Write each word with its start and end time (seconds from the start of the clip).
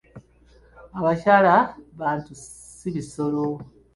Abyakala 0.97 1.55
bantu, 1.99 2.31
si 2.77 2.87
bisolo. 2.95 3.43